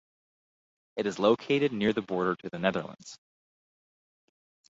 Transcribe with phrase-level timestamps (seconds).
[0.95, 3.19] It is located near the border to the Netherlands.